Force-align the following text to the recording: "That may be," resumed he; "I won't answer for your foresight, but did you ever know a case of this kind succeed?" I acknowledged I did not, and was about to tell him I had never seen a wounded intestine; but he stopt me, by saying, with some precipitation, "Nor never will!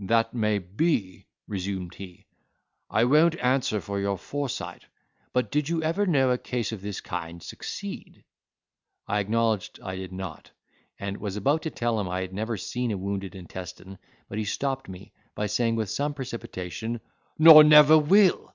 "That 0.00 0.34
may 0.34 0.58
be," 0.58 1.26
resumed 1.46 1.94
he; 1.94 2.26
"I 2.90 3.04
won't 3.04 3.36
answer 3.38 3.80
for 3.80 4.00
your 4.00 4.18
foresight, 4.18 4.82
but 5.32 5.48
did 5.48 5.68
you 5.68 5.80
ever 5.80 6.06
know 6.06 6.32
a 6.32 6.38
case 6.38 6.72
of 6.72 6.80
this 6.82 7.00
kind 7.00 7.40
succeed?" 7.40 8.24
I 9.06 9.20
acknowledged 9.20 9.78
I 9.80 9.94
did 9.94 10.10
not, 10.10 10.50
and 10.98 11.18
was 11.18 11.36
about 11.36 11.62
to 11.62 11.70
tell 11.70 12.00
him 12.00 12.08
I 12.08 12.22
had 12.22 12.32
never 12.34 12.56
seen 12.56 12.90
a 12.90 12.98
wounded 12.98 13.36
intestine; 13.36 13.98
but 14.28 14.38
he 14.38 14.44
stopt 14.44 14.88
me, 14.88 15.12
by 15.36 15.46
saying, 15.46 15.76
with 15.76 15.88
some 15.88 16.14
precipitation, 16.14 17.00
"Nor 17.38 17.62
never 17.62 17.96
will! 17.96 18.52